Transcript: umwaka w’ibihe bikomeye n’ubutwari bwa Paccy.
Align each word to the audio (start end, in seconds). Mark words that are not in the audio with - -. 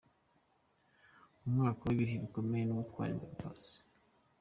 umwaka 1.45 1.81
w’ibihe 1.87 2.15
bikomeye 2.23 2.63
n’ubutwari 2.65 3.11
bwa 3.17 3.29
Paccy. 3.39 3.75